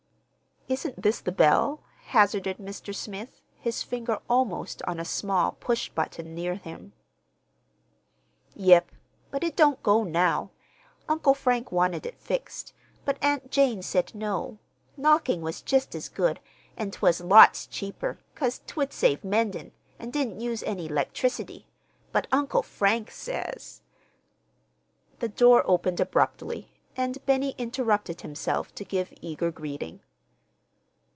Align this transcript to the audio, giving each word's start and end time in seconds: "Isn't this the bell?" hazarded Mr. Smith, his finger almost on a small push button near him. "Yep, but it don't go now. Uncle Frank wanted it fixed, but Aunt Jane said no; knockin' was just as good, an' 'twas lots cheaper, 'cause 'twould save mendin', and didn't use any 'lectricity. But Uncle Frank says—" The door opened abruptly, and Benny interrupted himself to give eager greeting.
"Isn't 0.69 1.01
this 1.01 1.19
the 1.19 1.33
bell?" 1.33 1.81
hazarded 2.05 2.57
Mr. 2.57 2.95
Smith, 2.95 3.41
his 3.59 3.83
finger 3.83 4.19
almost 4.29 4.81
on 4.83 5.01
a 5.01 5.03
small 5.03 5.51
push 5.53 5.89
button 5.89 6.33
near 6.33 6.55
him. 6.55 6.93
"Yep, 8.55 8.89
but 9.31 9.43
it 9.43 9.57
don't 9.57 9.83
go 9.83 10.05
now. 10.05 10.51
Uncle 11.09 11.33
Frank 11.33 11.73
wanted 11.73 12.05
it 12.05 12.17
fixed, 12.17 12.71
but 13.03 13.17
Aunt 13.21 13.51
Jane 13.51 13.81
said 13.81 14.15
no; 14.15 14.59
knockin' 14.95 15.41
was 15.41 15.61
just 15.61 15.93
as 15.93 16.07
good, 16.07 16.39
an' 16.77 16.91
'twas 16.91 17.19
lots 17.19 17.67
cheaper, 17.67 18.19
'cause 18.33 18.61
'twould 18.65 18.93
save 18.93 19.25
mendin', 19.25 19.73
and 19.99 20.13
didn't 20.13 20.39
use 20.39 20.63
any 20.63 20.87
'lectricity. 20.87 21.67
But 22.13 22.27
Uncle 22.31 22.63
Frank 22.63 23.11
says—" 23.11 23.81
The 25.19 25.27
door 25.27 25.63
opened 25.65 25.99
abruptly, 25.99 26.71
and 26.95 27.17
Benny 27.25 27.55
interrupted 27.57 28.21
himself 28.21 28.73
to 28.75 28.85
give 28.85 29.11
eager 29.19 29.51
greeting. 29.51 29.99